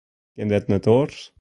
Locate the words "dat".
0.53-0.65